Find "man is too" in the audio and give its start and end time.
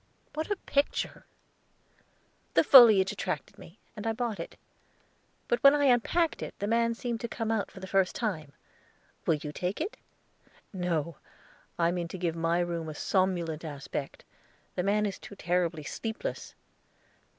14.81-15.35